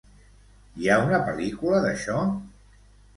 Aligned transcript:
Hi 0.79 0.87
ha 0.87 0.95
una 1.07 1.19
pel·lícula 1.27 1.83
d'això? 1.83 2.17